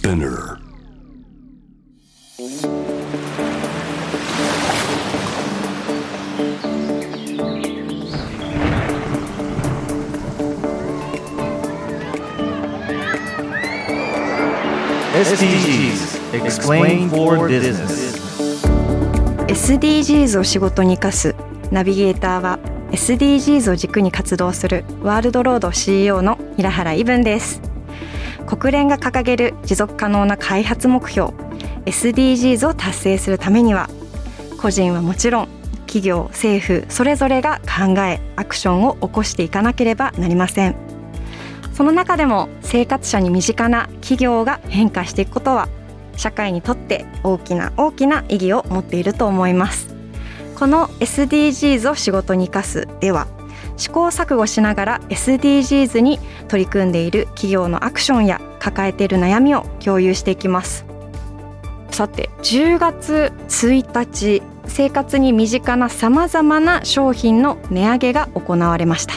[0.00, 0.56] Spinner
[15.12, 18.16] SDGs Explain for Business
[19.48, 21.34] SDGs を仕事に生かす
[21.70, 22.58] ナビゲーターは
[22.92, 27.69] SDGs を軸に活動するワールドロード CEO の平原伊文です
[28.50, 31.30] 国連が掲げる持続可能な開発目標
[31.84, 33.88] SDGs を達成するためには
[34.60, 35.48] 個人はもちろん
[35.86, 40.74] 企業政府それぞれが考えアクションを起こしていかなければなりません。
[41.74, 45.68] その中でも生活者に身近な企業が変化していくことは
[46.16, 49.94] 社会にとって大きな大きな意義を持っていると思います。
[50.58, 53.28] この SDGs を仕事に生かすでは
[53.80, 60.84] 試行錯誤しながら SDGs に取り組んでいる企業のアクションや抱えている悩みを共有していきます。
[61.90, 69.14] さて10月1日生活に身近なさまざまな商品の値上げが行われました。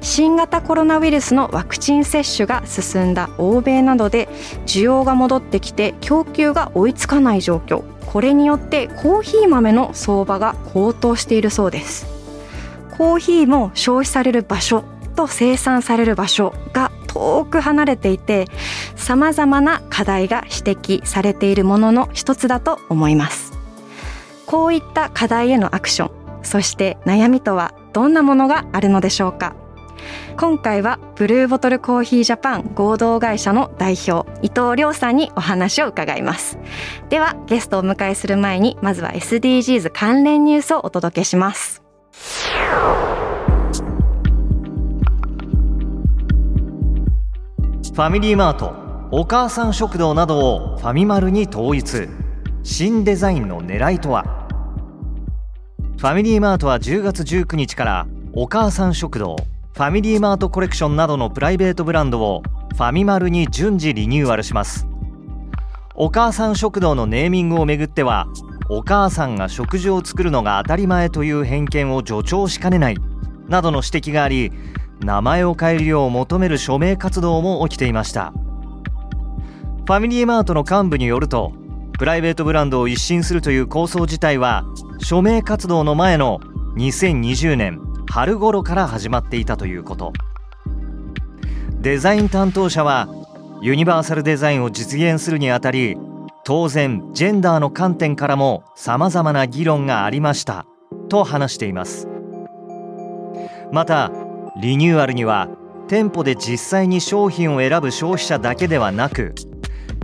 [0.00, 4.28] 新型コロナウイルスのワクチン接種が進んだ欧米などで
[4.64, 7.82] 需要が戻ってきて供給が追いつかない状況。
[8.06, 12.17] これによってコーヒー豆の相場が高騰しているそうです。
[12.98, 14.82] コーヒーも消費される場所
[15.14, 18.46] と生産される場所が遠く離れていて
[18.96, 23.52] さまざまな課題が指摘されているものの一つだと思います。
[24.46, 29.54] こういった課題へのアクションそして悩みとはどんなものがあるのでしょうか。
[30.36, 36.58] 今回はブルーボトルコーヒージャパン合同会社の代表伊藤亮さんにお話を伺います。
[37.10, 41.87] ではゲストをお迎えする前にまずは SDGs 関連ニュースをお届けします。
[47.92, 48.74] ファミリーマート
[49.10, 52.08] お母さん食堂などをファミマルに統一。
[52.62, 54.46] 新デザインの狙いとは？
[55.96, 59.36] ファミリーマートは10月19日からお母さん食堂
[59.74, 62.42] ファミリーマートコレクションなどのプライベートブランドを
[62.74, 64.86] ファミマルに順次リニューアルします。
[65.96, 68.28] お母さん食堂のネーミングをめぐっては
[68.70, 72.96] お母さんが食事を作るのが当たり前という偏見を助長しかねない
[73.48, 74.52] などの指摘があり
[75.00, 78.32] 名前を変えるよう求める署名活動も起きていました。
[79.86, 81.52] ファミリーマートの幹部によると
[81.98, 84.64] プライベートブランドを一新するという構想自体は
[84.98, 86.40] 署名活動の前の
[86.76, 87.80] 2020年
[88.10, 90.12] 春頃から始まっていたということ。
[91.80, 93.08] デザイン担当者は
[93.62, 95.96] ユニバーサルデザインを実現するにあたり
[96.48, 100.64] 当然ジェンダーの観点からもさまざまな議論がありました
[101.10, 102.08] と話しています。
[103.70, 104.10] また
[104.58, 105.50] リニューアルには
[105.88, 109.34] 店舗で実際に商品を選ぶ消費者だけではなく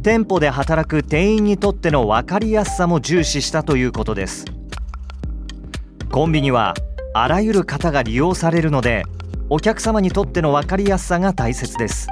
[0.03, 4.45] 店舗で働く店員にとっての分かりやすさも重視したということです。
[6.13, 6.75] コンビニは
[7.15, 9.05] あらゆる方が利用されるので
[9.49, 12.07] お客様にとっての分かりやすさが大切です。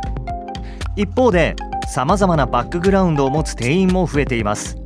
[0.95, 1.57] 一方で
[1.89, 4.77] さまざまなバックグラウンドを持つ店員も増えています。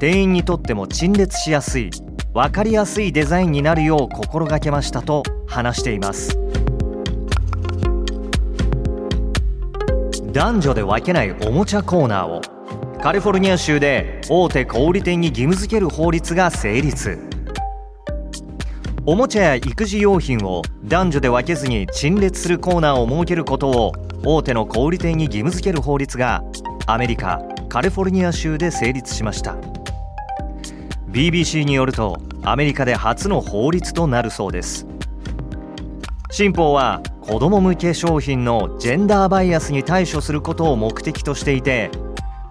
[0.00, 1.90] 店員にとっても陳列しやすい
[2.32, 6.38] 分かりやすいデザインになるよう心がけましたと話しています。
[10.32, 12.40] 男女で分けないおもちゃコーナーを
[13.02, 17.18] カリフォルニア州で大手小売店に義務付ける法律が成立。
[19.04, 23.92] おもちゃや育児用品を男女で分けずに陳列するコーナーを設けることを
[24.24, 26.44] 大手の小売店に義務付ける法律が
[26.86, 29.56] アメリカカリフォルニア州で成立しました。
[31.08, 34.86] BBC によるとアメリカで初の法律となるそうです。
[36.30, 41.90] 新法は子ども向け商品のジェンダーバイアスに対処することを目的としていて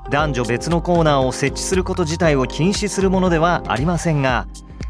[0.10, 4.46] 男女別のコーナーを設置すること自体を禁止するものではありませんが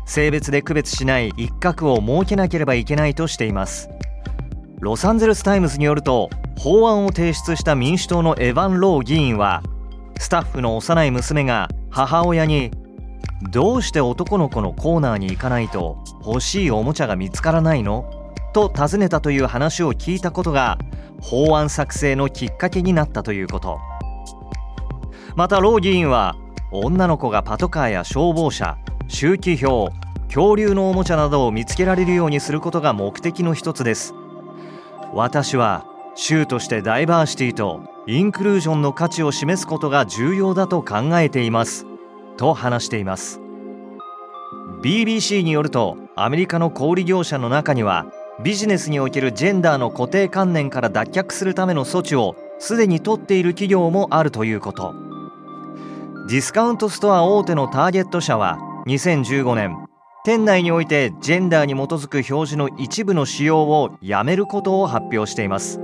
[0.05, 3.89] 性別で区別しない一角を設けなければいけないとしています。
[4.81, 9.61] ロサンゼルス・タイムズによると法案を提出した民主党のエヴァン・ロー議員は
[10.19, 12.71] スタッフの幼い娘が母親に
[13.51, 18.09] どうして男の子のコーナーに行かないと欲しいおもちゃが見つからないの？
[18.53, 20.79] と尋ねたという話を聞いたことが
[21.21, 23.77] 法案作成のきっかけになったということ。
[25.35, 26.35] またロー議員は
[26.71, 29.95] 女の子がパトカーや消防車周期表
[30.25, 34.15] 恐竜のおもちゃなどを見つけられるようにすることが目的の一つです。
[35.13, 35.85] 私は
[36.15, 41.85] 州としてダイバーシティとインクルージョンの価値を示すことが重要だと考えています。
[42.37, 43.41] と話しています。
[44.81, 48.07] BBC によるとアメリカの小売業者の中には
[48.43, 54.95] ビジネスにおけるジェンダーの固定観念から脱却するための措置をすでに取っている企業もあるということ。
[56.27, 59.80] ディスカウントストア大手のターゲット社は2015年
[60.23, 65.79] 店内においてジェンダーに基づく表示の一部の使用をやめることを発表しています。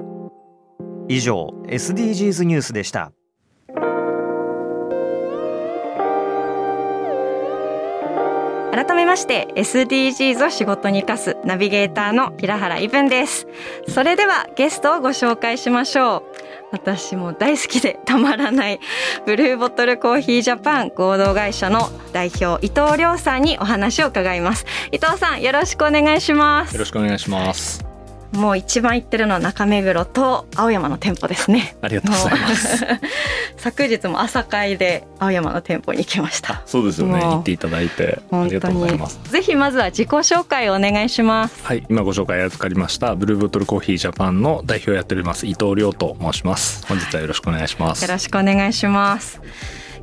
[1.10, 3.12] 以上 SDGs ニュースでした。
[8.72, 13.48] 改めまして SDGs を仕事に生かすナビゲーターの平原伊文です。
[13.88, 16.37] それではゲストをご紹介しましょう。
[16.72, 18.80] 私も大好きでたまらない
[19.25, 24.66] ブルーボトルコーヒージャパン合同会社の代表伊藤亮さんにお話を伺います。
[24.92, 26.74] 伊藤さんよろしくお願いします。
[26.74, 27.87] よろしくお願いします。
[28.33, 31.77] もう一番行ってるのは中目黒と青山の店舗ですね。
[31.81, 32.85] ありがとうございます。
[33.57, 36.62] 昨日も朝会で青山の店舗に行きました。
[36.65, 37.19] そうですよね。
[37.21, 39.19] 行っていただいてありがとうございます。
[39.31, 41.59] ぜひまずは自己紹介をお願いします。
[41.63, 46.85] はい、今ご紹介預かりましたブルーボトルコーヒージャパンの代表をやっております伊藤亮と申します。
[46.88, 48.03] 本日はよろしくお願いします。
[48.03, 49.41] よろしくお願いします。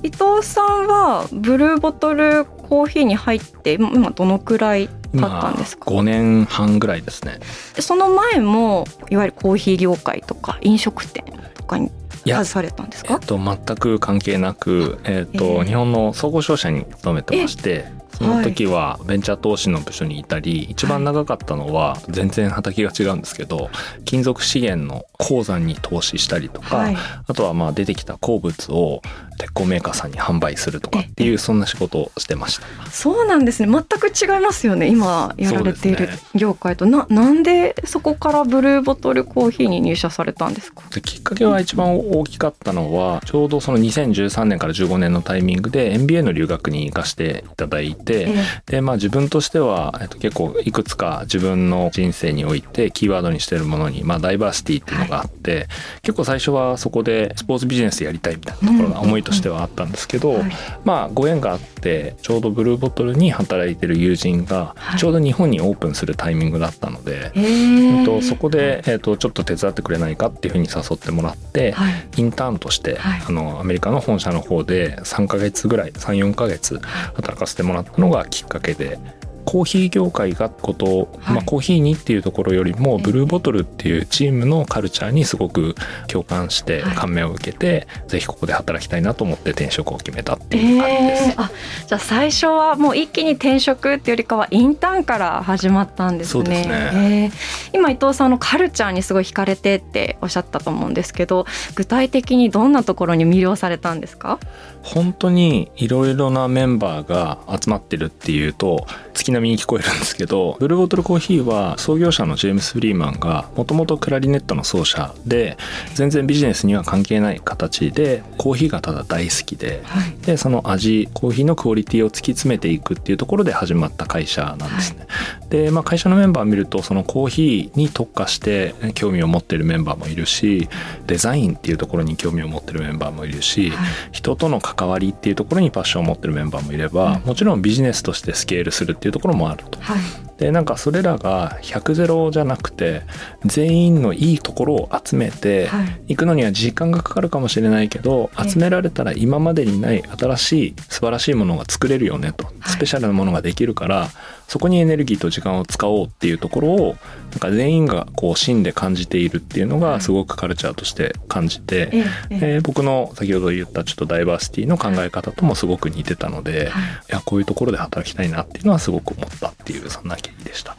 [0.02, 7.40] 伊藤さんはブルーボトルコーヒーに入って今どのくらい経ったんですか？5年半ぐらいですね。
[7.78, 11.24] その前もいわゆるコーヒー業界とか飲食店
[11.54, 11.90] とかに
[12.24, 17.84] 携われたんですか、えっと、全く関係なく、えっと、えー、日本の総合商社に勤めてまして、
[18.14, 23.70] その時はベンチャー投資の部署にいたり、一番長かったのは全然畑が違うんですけど
[24.04, 26.90] 金属資源の鉱山に投資したりとか、
[27.26, 29.02] あとはまあ出てきた鉱物を
[29.38, 32.90] 鉄鋼メーカーさんに販売するとかっていうそんな仕事をしてました。
[32.90, 33.68] そうなんですね。
[33.70, 40.82] 全く違いますよね今やられている業界と、ね、ななんでそこからブルーボトルコーヒーに入社されたんですか？
[41.00, 55.66] きっかけは一番大きかったのはちょうどその2013年から15年のタイミングで MBA の留学に行かせていただいて、えでまあ自分としては、えっと、結構いくつか自分の人生においてキーワードにしてるものに、まあ、ダイバーシティっていうのがあって、はい、
[56.02, 60.52] 結構最初はそこでスポーツビジネスやりたいみたいなところが思いとしてはあったんですけど、はい、
[60.84, 76.78] まあご縁があってちょうどブルーボトルに働いてる友人がちょうど日本にオープンするタイミングだったので、はい、と、そこで、えっと、ちょっと手伝ってくれないかっていうふうに誘ってもらって、はい、インターンとして、あのアメリカの本社の方で3ヶ月ぐらい34ヶ月
[77.14, 78.98] 働かせてもらったのがきっかけで
[79.44, 85.74] コーヒー業界がこと、はい、まあ、コーヒーにっていうところよりもブルーボトルっていうチームのカルチャーにすごく
[86.08, 91.22] 共感して感銘を受けて、はい、ぜひここで働きたいなと思って転職を決めたっていう感じです。
[91.24, 91.50] えー、あ
[91.86, 96.62] じゃあ最初はもう一気に転職っていうよりかはインターンから始まったんですね。
[96.62, 96.90] すね。
[96.94, 97.30] えー、
[97.74, 104.38] 今伊藤さんのカルチャーにすごい惹かれてっておっしゃったと思うんですけど具体的にどんなところに魅了されたんですか？
[104.82, 115.56] 本当にいろいろなメンバーが集まってるっていうと月並みに聞こえるんですけどブルーボトルコーヒーは創業者のジェームス・フリーマンがもともとクラリネットの奏者で
[115.94, 125.06] 全然ビジネスには関係ない形でコーヒーがただ大好きではい、でその味コーヒーのクオリティを突き詰めていくっていうところで始まった会社なんですね。
[125.08, 130.68] はい、で、まあ、会社のメンバーを見るとそのコーヒーに特化して興味を持ってるメンバーもいるし
[131.06, 139.78] デザインっていうところに興味を持ってるメンバーもいるし、はい、人との関わりっていうところにパッションを持ってるメンバーもいれば、もちろんビジネスとしてスケールするっていうところもあると。
[139.80, 139.98] はい、
[140.38, 143.02] でなんかそれらが100ゼロじゃなくて
[143.44, 145.70] 全員のいいところを集めて
[146.06, 146.16] い。
[146.16, 154.08] くのには時間がかかるかもしれないけど、集められたら今までにない新しい素晴らしいものが作れるよねと、スペシャルなものができるから
[154.48, 156.96] そこにエネルギーと時間を使おうっていうところを
[157.30, 161.90] なんか全員がこう芯で感じているっていうのがすごくカルチャーとして感じて、はい、
[162.30, 167.14] えー、僕の先ほど言ったちょっとダイバーシティの考え方ともすごく似てたので、はい、い。
[167.14, 170.76] やこういうところで働きたいなっていうのはすごく思ったっていうそんな経緯でした。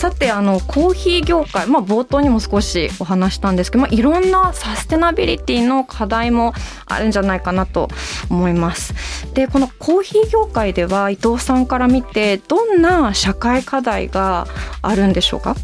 [0.00, 6.54] さてあのコーヒー業界、まあ、冒頭にも少しお話したんですけど、まあ、いろんなサステナビリティの課題も
[6.86, 7.88] あるんじゃないかなと
[8.30, 8.94] 思います。
[9.34, 14.46] でこのコーヒー業界では伊藤さんから見てどんな社会課題が
[14.80, 15.54] あるんでしょうか？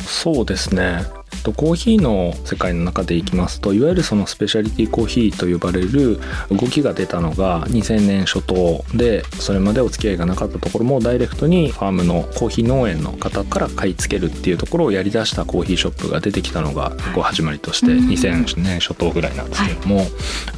[0.00, 1.02] そうですね
[1.42, 6.18] とコーヒーの世界の中でいきますといわゆるそのスペシャリティコーヒーと呼ばれる
[6.50, 20.02] 動きが出たのが2000年初頭でそれまでお付き合いがなかったところもダイレクトにファームのコーヒー農園の方から買い付けるっていうところをやりだしたコーヒーショップが出てきたのがこう始まりとして2000年初頭ぐらいなんですけども、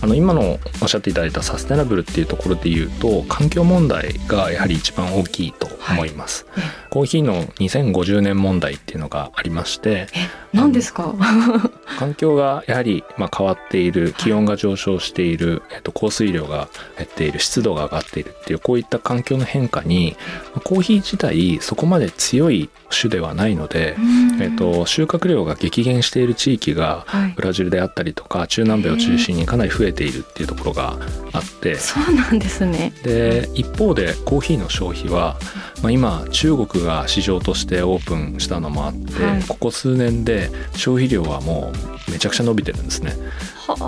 [0.01, 6.47] あの今のおっしゃっていただいたサステナブルっていうところで言うと環境問題がやはり一番大きいと思います。
[6.91, 10.07] コーヒーの2050年問題っていうのがありまして
[10.69, 11.15] 何ですか？
[11.99, 20.17] 環境がやはりまあ変わっている気温が上昇している、えっと、降水量が減っている湿度が上がっているっていうこういった環境の変化に
[20.65, 23.97] コーヒー自体そこまで強い種ではないので、
[24.41, 27.05] えっと、収穫量が激減している地域が
[27.37, 30.97] ブラジルであったりとか中南米を中心にかなり増えているっていうところが
[31.33, 32.93] あって、そうなんですね。
[33.03, 35.37] で一方でコーヒーの消費は、
[35.83, 41.73] まあ、今中国が市場としてオープンしたのもあって、はい、ここ数年で消費量はも
[42.09, 43.15] うめちゃくちゃ伸びてるんですね。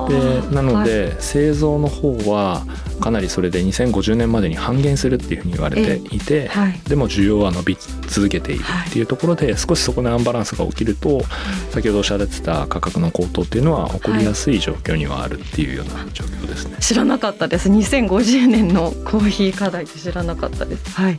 [0.09, 2.67] でなので、はい、製造の方は
[3.01, 7.77] かなりそれで2050年までに半減するっていうふうに言われていて、はい、でも需要は伸び
[8.09, 11.23] 続けているっていうところで、少しそこでアンバランスが起きると
[11.71, 16.77] 先ほどおっしゃられてた価格の高騰っていうのは起こりやすい状況にはあるっていうような状況ですね。
[16.81, 17.71] 知らなかったです。
[17.71, 20.91] 2050年のコーヒー課題って知らなかったです。
[20.91, 21.19] はい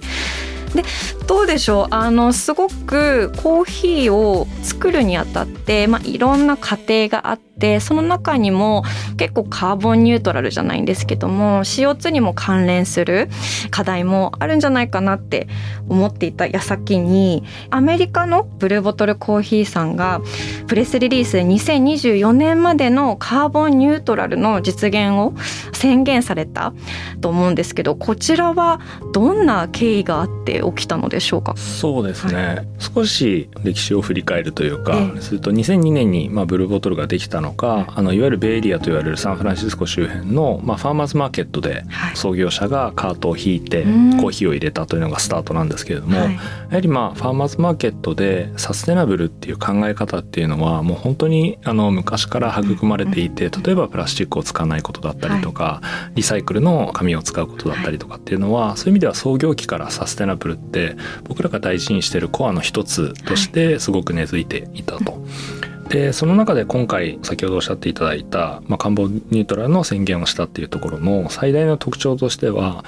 [0.74, 0.84] で
[1.28, 1.88] どうでしょう？
[1.92, 8.84] あのすごくコーヒーを作るにあたって、まあ、いろんな過程があってその中にも
[9.18, 13.30] 結構カーボンニュートラルじゃないんですけども CO2 にも関連する
[13.70, 15.48] 課題もあるんじゃないかなって
[15.88, 20.22] 思っていた矢先にアメリカのブルーボトルコーヒーさんが
[20.68, 25.34] プレスリリースで2024年までのカーボンニュートラルの実現を
[25.74, 26.74] 宣言された
[27.22, 28.80] と思うんですけどこちらは
[29.14, 31.56] どんな経緯があって起きたのでしょうか？
[31.58, 41.84] そうですね、はい、少し歴史を振り返るというか、ええ、すると2002年にまあブルーボトルができたのか、あのいわゆるベイエリアと言われるサンフランシスコ周辺のまあファーマーズマーケットで
[42.16, 46.40] 創業者がカートを引いてコーヒーを入れたというのがスタートなんですけれども、はい、や
[46.72, 55.82] はりまあファーマーズマーケットでサステナブルっていう考え方っていうのはもう本当にあの昔から育まれていて例えばプラスチックを使わないことだったりとか、
[56.16, 65.22] リサイクルの紙を使うことだったりとかっていうのはそういう意味では創業期からサステナブルって僕らが大事にしてるコアの一つとしてすごく根付いていたと。
[65.92, 72.86] でその中で今回先ほどおっしゃっていただいた、まあ、カンボニュートラルの宣言をしたっていうところの最大の特徴としては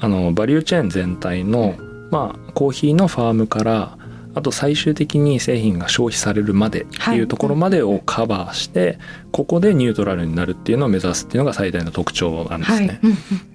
[0.00, 1.74] あのバリューチェーン全体の、
[2.10, 3.98] まあ、コーヒーのファームから
[4.34, 8.98] あと最終的に製品が消費されるまでっていうところまでをカバーして、はい、
[9.32, 12.86] ここでニュートラルになるっていうのを目指すっていうのが最大の特徴なんですね。
[12.88, 12.98] はい、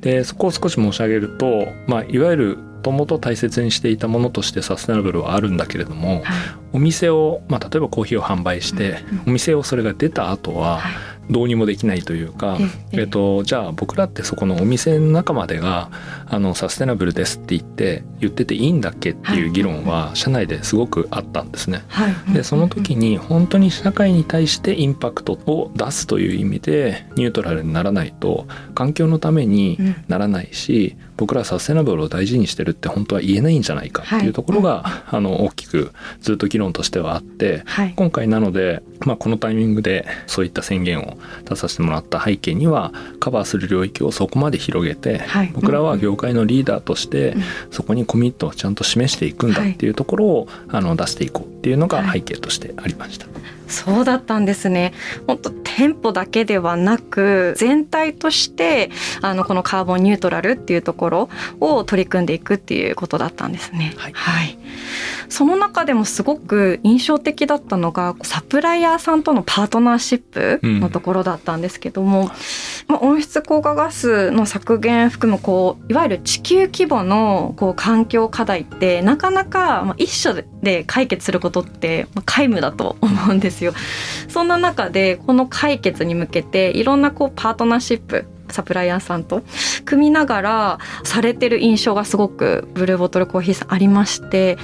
[0.02, 6.24] でそこを少し申し上げると、まあ、いわゆるともと大切にしていたものとしてサステナブルはあるんだけれども、はい、
[6.74, 10.82] お店を、まあ、例えばコーヒーを販売して、お店をそれが出た後は、
[11.32, 12.58] どうにもできないというか、
[12.92, 15.90] えっと、じゃあ僕らってそこのお店の中までが
[16.28, 21.84] あのサステナブルですって言って言ってていいんだっけっていう議論は社内ですごくあったんですね。
[22.34, 47.36] でその時に本当に社会に対してインパクトを出すという意味でニュートラルにならないと環境のためにならないし、僕らサステナブルを大事にしてるって本当は言えないんじゃないかっていうところが、はい、あの大きくずっと議論としてはあって、はい、今回なので、まあ、このタイミングでそういった宣言を出させてもらった背景にはカバーする領域をそこまで広げて、はい、僕らは業界のリーダーとして
[47.72, 53.28] そこにコミットをちゃんと示していくんだっていうところをあの出していこうっていうのが背景としてありました。
[53.68, 54.94] そうだったんですね。
[55.28, 58.90] 本当店舗だけではなく全体として
[59.22, 63.94] あのこのカーボンニュートラルっていうところを取り組んでいくっていうことだったんですね。
[63.98, 64.58] はい、はい、
[65.30, 72.28] その中でもすごく印象的だったのがサプライヤーさんとのパートナーシップのところだったんですけども、うん、
[72.88, 83.74] まあ、温室効果ガスの削減含むこういわゆる地球規模のこう環境課題ってなかなか、まあ、一緒で解決することって、まあ、皆無だと思うんですよ。
[84.28, 89.44] そんな中でこの解決に向けていろんなこうパートナーシップサプライヤーさんと
[89.86, 94.58] 組みながらされてる印象がすごくブルーボトルコーヒーさんありまして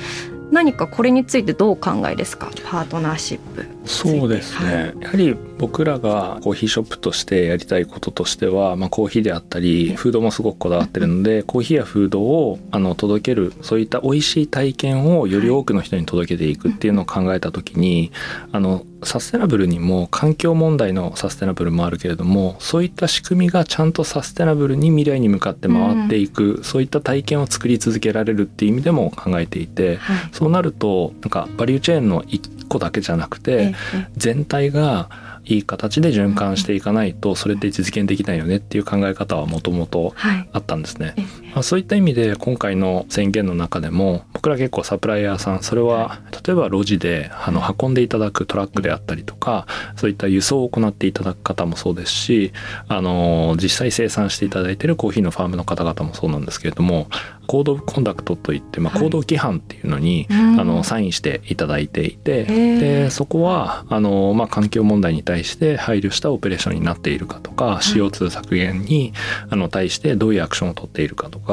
[0.52, 2.50] 何かこれについてどうお考えですか？
[2.66, 3.77] パートナーシップ。
[3.88, 18.12] そうですね、はい、やはり僕らがコーヒーショップとしてやりたいこととしては、まあ、コーヒーであったりフードもすごくこだわってるのでコーヒーやフードをあの届けるそういった美味しい体験をより多くの人に届けていくっていうのを考えた時に
[18.52, 33.74] あのサステナブルにも環境問題のサステナブルもあるけれどもそういった仕組みがちゃんとサステナブルに未来に向かって回っていく、うん、そういった体験を作り続けられるっていう意味でも考えていて、はい、そうなるとなんかバリューチェーンの一個だけじゃなくて
[34.16, 35.10] 全体が
[35.46, 40.14] いい形で循環していかないとそれって実現できないよねっていう考え方はもともと
[40.52, 41.16] あったんですね。
[41.58, 52.54] まあ、そういった意味で今回の宣言の中でも僕僕ら結構サプライヤーさんそれは例えば路地であの運んでいただくトラックであったりとかそういった輸送を行っていただく方もそうですし
[52.88, 57.10] あの実際生産していただいているコーヒーのファームの方々もそうなんですけれども
[57.46, 69.14] コード・コンダクトといって、まあ、行動規範っていうのに、はい、あのサインしていただいていてでそこはあの、まあ、環境問題に対して配慮したオペレーションになっているかとか、はい、CO2 削減に
[69.50, 71.47] あの対してどういうアクションを取っているかとか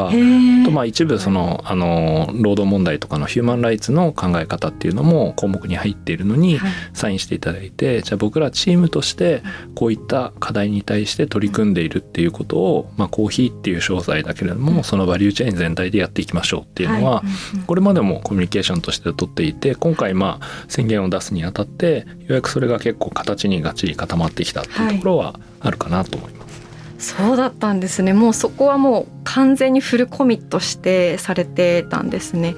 [0.64, 6.58] とまあ一部そのあの労働問題とかのヒューマンライツの考え方っていうのも項目に入っているのに
[6.92, 9.42] サインしていただいて、じゃあ僕らチームとして
[9.76, 17.22] こういった課題に対して取り組んでいるっていうことを、まあ、コーヒーっていう商材だけれどもそのバリューチェーン全体態でやっていきましょうっていうのは、
[17.66, 26.43] これまでもコミュニケーションとして取っていて今回まあ宣言を出すにあたってようやくそれが結構形にがっちり固まってきたっていうところはあるかなと思います。
[26.98, 32.54] そうだったんですねもうそこはもう完全にフルコミットしてされてたんですね。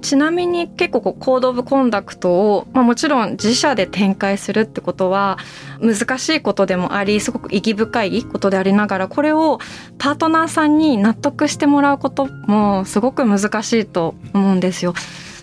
[0.00, 5.38] ちなみに結構こうコード・オブ・コンダクトを、まあ、もちろん自社で展開するってことは
[5.80, 9.58] 難しいことでもありすごく意義深いことでありながらこれを
[9.98, 14.94] パートナーさんに納得してもらうこともすごく難しいと思うんですよ。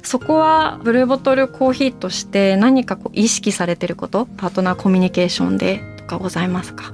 [0.03, 6.93] そこはブルーボトルコーヒーとして何かこう意識されてることパートナーコミュニケーションでとかございますか？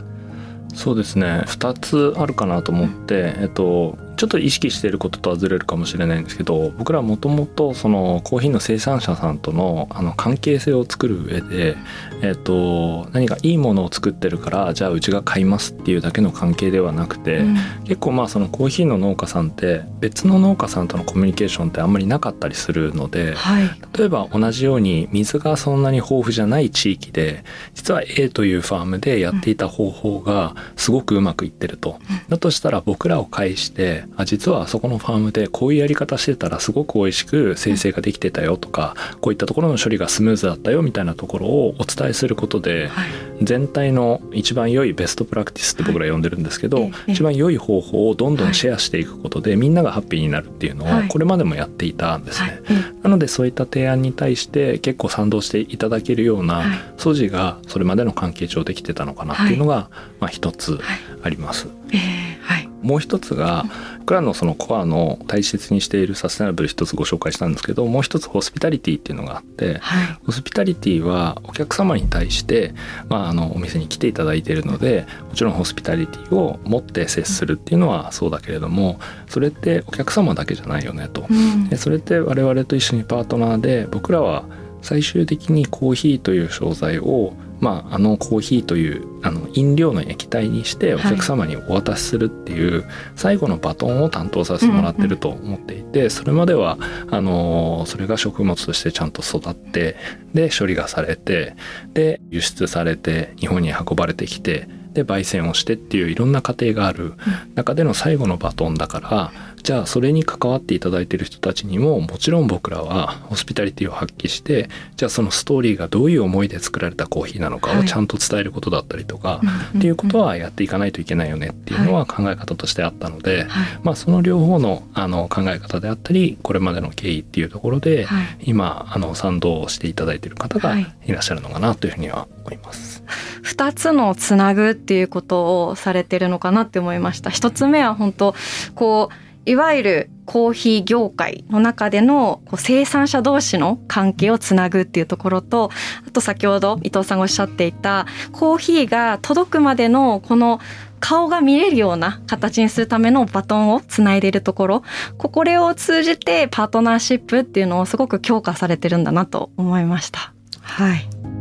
[0.73, 1.43] そうですね。
[1.47, 11.75] 2つあるかなと思って、えっと、ちょっと意識していることとはずれるかもしれないんですけど僕らもともとそのコーヒーの生産者さんとのあの関係性を作る上で、
[12.21, 31.99] えっと、何かいいものを作ってるからじゃあうちが買いますっていうだけの関係ではなくて、うん、結構まあそのコーヒーの農家さんって別の農家さんとのコミュニケーションってあんまりなかったりするので、はい、例えば同じように水がそんなに豊富じゃない地域で実は A というファームでやっていた方法がすごくうまくいってると。
[32.29, 43.09] だとしたら僕らを介してあ実はあそこのファームでこういうやり方してたらすごく美味しく生成ができてたよとかこういったところの処理がスムーズだったよみたいなところをお伝えすることで、はい、
[43.41, 52.61] 全体の一番良いベストプラクティスって僕ら呼んでるんですけど、はい、一番良い方法をどんどんシェアしていくことで、みんながハッピーになるっていうのをこれまでもやっていたんですね。
[53.03, 56.63] なのでそういった提案に対して結構賛同していただけるような
[56.97, 59.89] 素地がそれまでの関係上できてたのかなっていうのが、
[60.19, 60.79] まあ一つ
[61.23, 61.67] あります。
[61.91, 63.65] えー、はいもう一つが
[63.99, 72.73] 僕らのそのコアの大切にしているサステナブル一つご紹介したんですけどもう一つホスピタリティっていうのがあって、はい、ホスピタリティはお客様に対して、
[73.09, 81.25] まあ、あのお店に来ていただいているのでもちろんホスピタリティを持って接するっていうのはそうだけれどもそれってお客様だけじゃないよねと。
[81.29, 84.45] うん、でそれって我々と一緒にパートナーで僕らは
[84.81, 92.83] 最終的にコーヒーという商材をまあ、あのコーヒーというあの飲料の液体にしてお客様にお渡しするっていう
[93.15, 96.79] 最後のバトンを担当させてもらってると思っていてそれまでは
[97.11, 99.95] あのそれが食物としてちゃんと育って
[100.33, 101.55] で処理がされて
[101.93, 107.13] で輸出されて日本に運ばれてきてで焙煎をしてっていういろんな過程がある
[107.55, 109.31] 中での最後のバトンだから
[109.63, 119.41] じゃあそれに関わっていただいている人たちにももちろん僕らはホスピタリティを発揮してじゃあそのストーリーがどういう思いで作られたコーヒーなのかをちゃんと伝えることだったりとか、は
[119.73, 131.11] い、っていうことはやっていかないといけないよねっていうのは考え方としてあったので、はい、まあその両方のあの考え方であったりこれまでの経緯っていうところで、はい、今あの賛同していただいている方がい。
[131.11, 133.03] らっしゃるのかなというふうには思います。
[133.43, 137.29] 2つのつなぐっていうことをされてるのかなって思いました。
[137.29, 138.35] 1つ目は本当
[138.75, 145.71] こういわゆるコーヒー業界の中での生産者同士の関係をつなぐっていうところと
[146.07, 150.59] あと先ほど伊藤さんがおっしゃっていたコーヒーが届くまでのこの
[150.99, 154.83] 顔が見れるような形にするためのバトンをつないでいるところ
[155.17, 160.33] これを通じてパートナーシップっていうのをすごく強化されてるんだなと思いました。
[160.61, 161.40] はい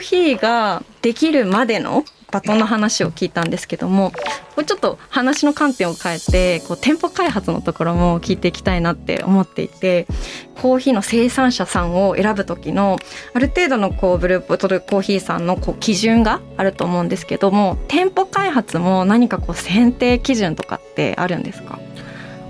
[0.00, 4.12] ーヒーができるまでのバトンの話を聞いたんですけども
[4.54, 10.06] これちょっと話の観点を変えてこう店舗開発のところも聞いていきたいなって思っていて
[10.62, 12.98] コーヒーの生産者さんを選ぶ時の
[13.34, 21.80] ある程度のこうブルーボトルコーヒーさんのこう基準があると思うんですけども店舗開発も何かこう選定基準とかってあるんですか？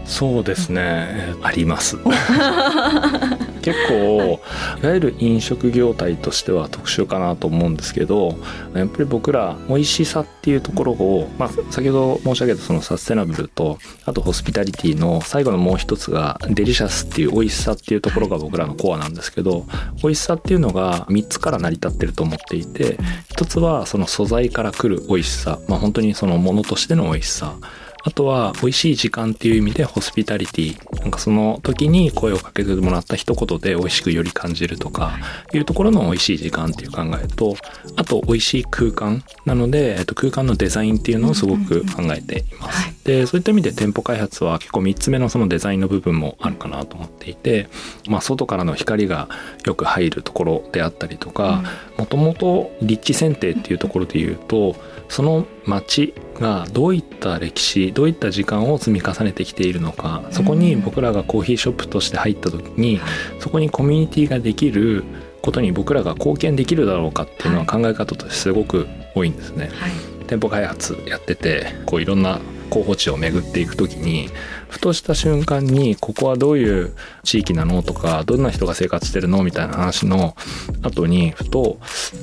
[0.04, 1.96] そうですね、うん、あります
[3.61, 4.40] 結構
[4.83, 8.37] いわゆる飲食業態としては特殊かなと思うんですけど
[8.75, 19.66] やっぱり僕ら美味しさっていうところを、まあ、先ほど申し上げたそのサステナブルとあとホスピタリティの最後のもう一つがデリシャスっていう美味しさっていうところが僕らのコアなんですけど
[20.03, 22.99] 美味しさっていうのが3つから成り立ってると思っていて
[23.31, 27.57] 一つはその素材から来る美味しさ、まあ、本当にそのものとしての美味しさ。
[28.02, 31.00] あとは美味しい時間っていう意味でホスピタリティ。
[31.00, 35.18] なんかその時に声をかけてもらった一言で美味しくより感じるとか
[35.54, 35.58] い。
[35.58, 37.56] うところの美味しい時間っていう考えと
[37.96, 39.22] あと美味しい空間。
[39.44, 43.04] なので、えっと、空間のデザインっていうのをすごく考えています。
[43.04, 47.68] でそういった意味で店舗開発は結構3つ目のそのデザインの部分もあるかなと思っていて、
[48.08, 49.28] まあ、外からの光が
[49.64, 51.62] よく入るところであったりとか
[51.96, 54.76] もともと立地選定っていうところで言うと
[55.11, 63.01] その街がどういった歴史どういった時間を積み重ねてきているのかそこに僕らがコーヒーショップとして入った時に
[63.40, 65.05] そこにコミュニティができる
[65.42, 69.70] ことに僕らが貢献できるだろうかっていうのは考え方としてすごく多いんですね。
[69.73, 69.90] はい、
[70.27, 74.30] 店舗開発やっててこういろんな候補地を巡っていく時に
[74.68, 80.37] ふとした瞬間にここはどういう地域なのとかどんな人が生活してるのみたいな話の
[80.83, 81.78] 後にふと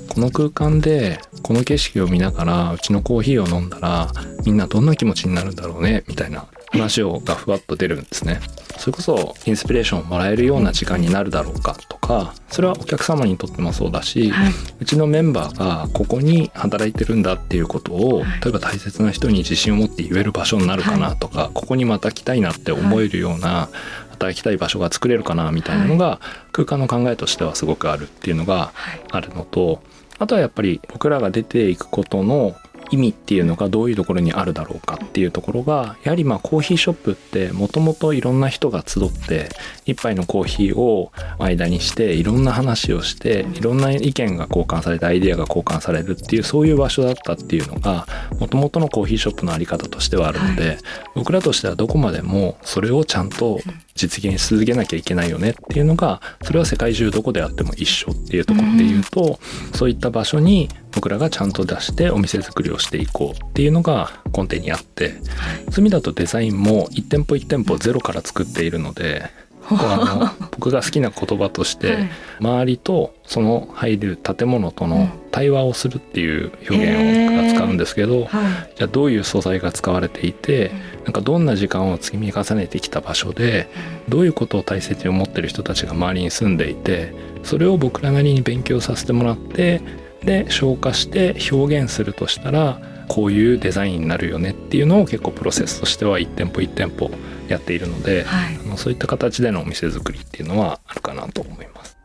[0.10, 4.12] この空間でこの景色を見ながらうちのコーヒーを飲んだら
[4.46, 8.40] みんなどんな気持ちになるんだろうねみたいな話をがふわっと出るんですね。
[8.78, 23.70] それこそインスピレーションをもらえるような時間になるだろうかとかそれはお客様にとってもそうだし、はい、うちのメンバーがここに働いてるんだっていうことを、例えば大切な人に自信を持って言える場所になるかなとか、はい、ここにまた来たいなって思えるような、
[24.12, 26.20] 働きたい場所が作れるかなみたいなのが、
[26.52, 28.34] 空間の考えとしてはすごくあるってい。
[28.34, 28.72] うのが
[29.12, 29.82] あるのと、
[30.20, 32.56] あとはやっぱり僕らが出ていくことの
[32.90, 39.50] 意味っていうのがどういうところにあるだろうかっていうところがやはりまあコーヒーショップってもともといろんな人が集って
[39.86, 48.08] 一杯のコーヒーを間にしていろんな話をしていろんな意見が交換されてアイデアが交換されるっていうそういう場所だったっていうのが
[48.40, 50.78] もともとのコーヒーショップのあり方としてはあるので、はい、
[51.16, 53.60] 僕らとしてはどこまでもそれをちゃんと
[53.98, 59.40] 実現し続けなきゃいけないよねっていうのがそれは世界中どこであっても一緒っていうところで言うと、
[59.74, 69.30] そういった場所に僕らがちゃんと出してお店作りをしていこうっていうのが根底にあってそういう意味だとデザインも1店舗1店舗ゼロから作っているので
[69.70, 78.28] あの僕が好きな言葉として、周りとその入る建物との対話をするっていう表現を使うんですけど、
[78.76, 80.72] じゃあどういう素材が使われていて、
[81.04, 83.70] なんかどんな時間を積み重ねてきた場所で、
[84.10, 89.82] どういうことを大切に思ってる人たちが周りに住んでいてそれを僕らなりに勉強させてもらって
[90.24, 97.10] で消化して表現するとしたらこういうデザインになるよねっていうのを結構プロセスとしては1店舗1店舗
[97.48, 101.98] やっているので、はい、あのそういった形でのお店作りっていうのはあるかなと思います。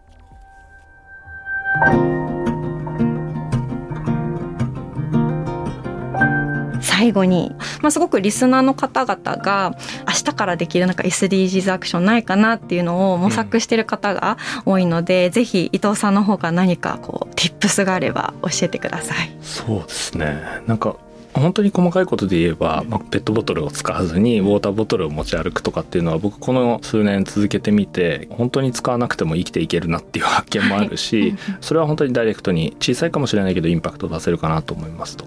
[7.03, 9.75] 最後に、まあ、すごくリスナーの方々が
[10.07, 19.37] 明日からできるなんか SDGs アクションないかなっていうのを模索してる方が多いので、うん、ぜひ伊藤さんの方が何かこう tips があれば教えてください。
[19.43, 20.95] そうですねなんか
[21.35, 35.25] 本当に細かいことで言えば、まあ、ペットボトルを使わずにウォーターボトルを持ち歩くとかっていうのは僕この数年続けてみて本当に使わなくても生きていけるなっていう発見もあるし、 それは本当にダイレクトに小さいかもしれないけどインパクトを出せるかなと思いますと。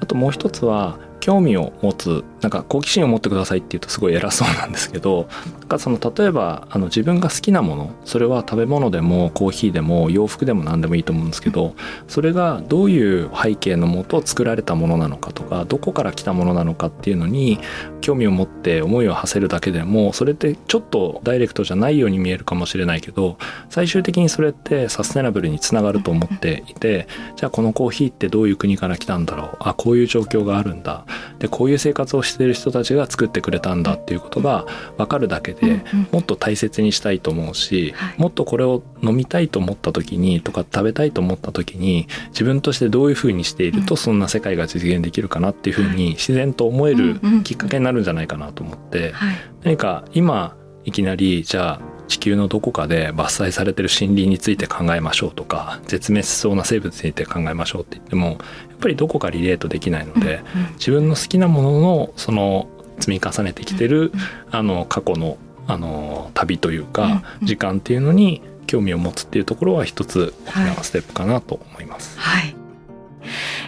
[0.00, 5.28] あともう一つは興味を持つなんか好奇心を持ってくださいっていうとすごい偉そうなんですけど
[5.60, 11.74] なんかその例えばあの自分が好きなものそれは食べ物でもコーヒーでも洋服でも何でもいいと思うんですけど
[12.08, 17.58] それがどういう背景のもと作られたものなのかとかどこから来たものなのかっていうのに
[18.00, 23.36] 興味を持って思いを馳せるだけでもそれってちょっとダイレクトじゃないように見えるかもしれないけど
[23.68, 27.06] 最終的にそれってサステナブルにつながると思っていて
[27.36, 31.04] じゃあこのコーヒーってどういう国から来たんだろうあこういう状況があるんだ
[31.38, 49.14] でこういう生活をしている人たちが作ってくれたんだっていうことが分かるだけでもっと大切にしたいと思うし、もっとこれを飲みたいと思った時にとか食べたいと思った時に自分としてどういうふうにしているとそんな世界が実現できるかなっていうふうに自然と思えるきっかけになるんじゃないかなと思って、
[49.62, 58.38] 何か今いきなりじゃあ地球のどこかで伐採されてる森林について考えましょうとか絶滅しそうな生物について考えましょうって言っても
[58.80, 60.42] ぱりどこかリレートできないので、
[60.78, 64.12] 自分の好きなもののその積み重ねてきてる、
[64.50, 72.18] あの過去のあの旅というか、時間っていうのに興味を持つっていうところは一つ大きなステップかなと思います。
[72.18, 72.56] はい、はい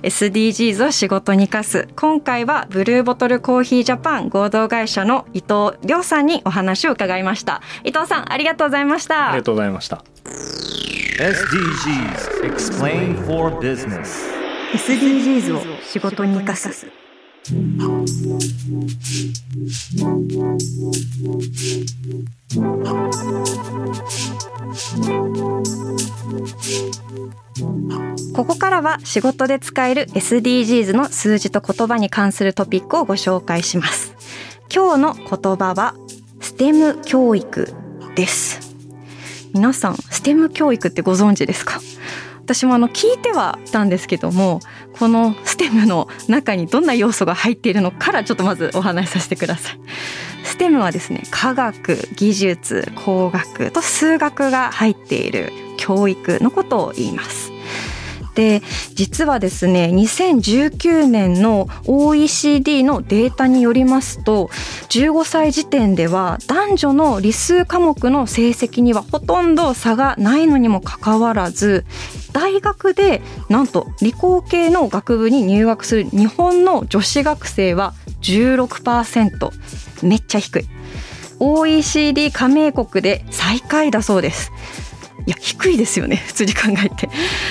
[0.02, 1.88] SDGs を仕事に生かす。
[1.94, 7.62] 今回はブルーボトルコーヒージャパン合同会社の伊藤亮さんにお話を伺いました。
[7.84, 9.28] 伊藤さんありがとうございました。
[9.28, 10.02] ありがとうございました。
[11.18, 14.41] SDGs Explain for Business
[14.74, 16.86] SDGs を仕事に生かす。
[28.34, 34.14] ここからは仕事で使える SDGs の数字と言葉に関するトピックをご紹介します。
[34.74, 35.94] 今日の言葉は
[36.40, 37.68] STEM 教育
[38.16, 38.74] です。
[39.52, 41.78] 皆さん STEM 教育ってご存知ですか？
[42.44, 44.60] 私もあの聞いてはいたんですけども
[44.98, 49.80] この STEM の中にどんな要素が入っているのからちょっとまずお話しさせてください。
[50.44, 57.52] STEM はですね科学技術工学と数学が入っている教育のことを言います。
[58.34, 58.62] で
[58.94, 64.48] 実はですね2019年の OECD のデータによりますと
[64.88, 71.84] 15歳時点では男女の理数科目の成績にはほとんど差がないのにもかかわらず
[72.32, 79.50] 大学でなんと理工系の学部に入学する日本の女子学生は16%
[80.06, 80.68] めっちゃ低い。
[81.38, 84.52] OECD 加盟国で最下位だそうです。
[85.26, 87.08] いや低いですよね普通に考えて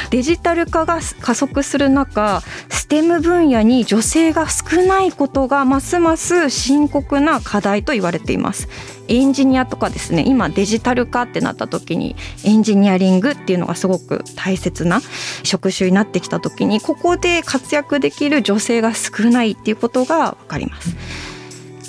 [0.09, 8.67] デジタル化が加速する中 STEM 分野に女性が少ないことがますます深刻な課題と言われています
[9.07, 15.01] エンジニアとかですね今デジタル化ってなった時にエンジニアリングっていうのがすごく大切な
[15.43, 21.30] 職種になってきた時にここで活躍できる女性が少ないっていうことが分かります。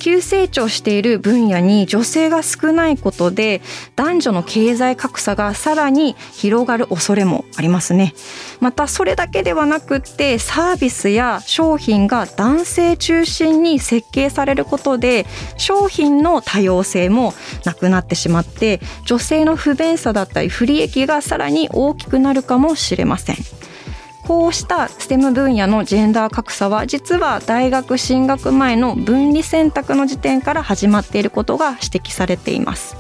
[0.03, 3.63] 急成長している分野に女性が少ないことで
[3.95, 8.13] 男女の経済格差がさらに広がる恐れもありますね。
[8.59, 15.25] またそれだけではなくってサービスや商品が男性中心に設計されることで
[15.57, 17.33] 商品の多様性も
[17.65, 23.37] なくなってしまって女性の不便さだったり不利益がさらに大きくなるかもしれません。
[24.27, 32.97] こうした STEM 分野のジェンダー格差は実は大学進学前の分離選択の時点から始まっていることが指摘されています。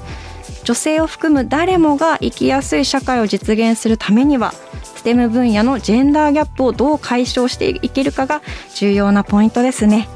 [0.64, 4.52] 女性を含む誰もが生きやすい社会を実現するためには
[4.96, 8.42] STEM 分野のジェンダーギャップをどう解消していけるかが
[8.74, 10.08] 重要なポイントですね。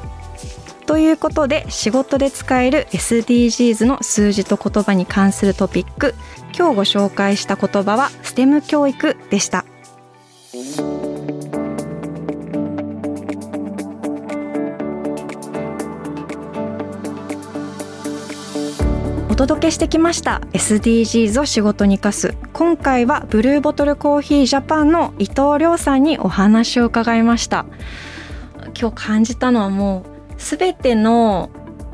[0.87, 6.15] ということで仕事で使える SDGs の数字と言葉に関するトピック
[6.57, 9.65] 今日ご紹介した言葉は STEM 教育でした。
[19.37, 20.41] お届けしてきました。
[20.55, 22.35] SDGs を仕事に生かす。
[22.55, 27.67] 今回はブルーボトルコーヒージャパンの伊藤亮さんにお話を伺いました。
[28.81, 30.07] 今日感じたのはも
[30.39, 31.51] うすべての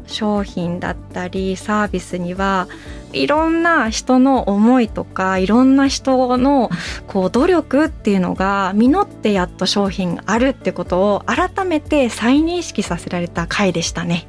[0.06, 2.68] 商品だったりサービスには
[3.12, 6.70] いろんな人の思いとかいろんな人の
[7.08, 14.28] こう努力っていうのが実ってやっと商品があるってことを改めて再認識させられた回でしたね。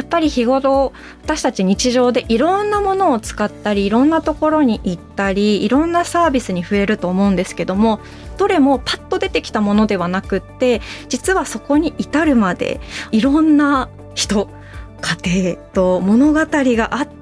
[0.00, 8.00] やっぱり日頃私たち日常でいろんなものを使ったりいろんなところに行ったりいろんなサービスに増えると思うんですけども
[8.38, 12.80] どれもパッと出てきたものではなくって実はそこに至るまで
[13.12, 14.48] いろんな人
[15.02, 17.19] 家庭と物語があって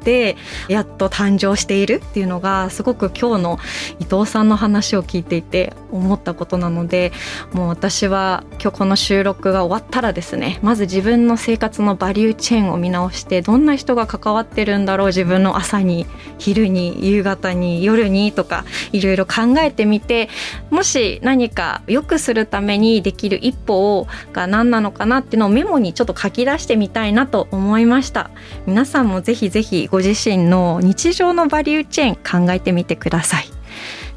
[0.68, 3.58] やっと誕生しているっていうのがすごく今日の
[4.00, 7.12] 伊藤さんの話を聞いていて思ったことなので
[7.52, 16.06] もう私は今日この収録が終わったらですねまず自分の生活のバリューチェーンを見直してどんな人が関わってるんだろう自分の朝に
[16.38, 20.28] 昼に夕方に夜にとかいろいろ考えてみて
[20.70, 28.30] もし何か良くするためにできる一歩が何なのかなっていうのをメモにちょっと書き出してみたいなと思いました。
[28.66, 33.46] 皆さんもぜひぜひご自身の日常のバリューチェーン考えてみてください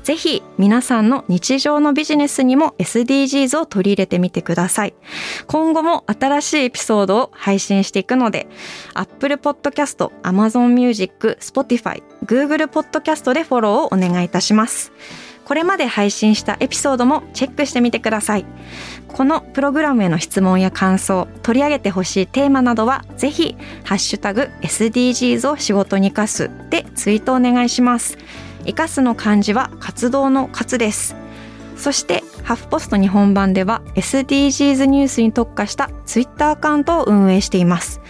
[0.03, 4.95] ぜひ皆さんの日常のビジネスにも SDGs を取り入れてみてください。
[5.45, 8.47] 今後も新しいエピソードを配信していくので、
[8.95, 14.91] Apple Podcast、Amazon Music、Spotify、Google Podcast でフォローをお願いいたします。
[15.51, 18.45] これまで配信したエピソードもチェックしてみてください。
[19.09, 28.17] このプログラムへの質問や感想、取り上げてほしいテーマなどは、ぜひ、ハッシュタグ SDGs を仕事に生かすでツイートお願いします。
[28.65, 31.15] 生かすの漢字は活動の活です
[31.75, 38.01] そしてハフポスト日本版では SDGs ニュースに特化したツイッターアカウントを運営しています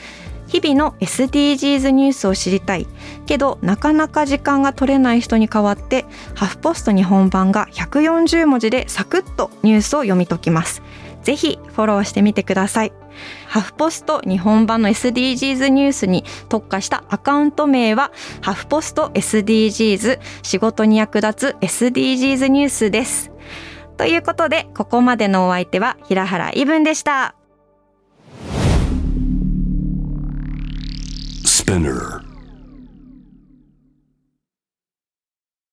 [0.52, 2.86] 日々の SDGs ニュースを知りたい。
[3.26, 10.82] けどなかなか時間が取れない人に代わってハフポスト日本版が140文字でサクッとニュースを読み解きます。
[11.24, 12.92] ぜひフォローしてみてください。
[13.48, 18.12] ハフポスト日本版の SDGs ニュースに特化したアカウント名は
[18.42, 23.32] ハフポスト SDGs 仕事に役立つ SDGs ニュースです。
[23.96, 27.41] ということでここまでのお相手は平原イブンでした。
[31.62, 32.24] Spinner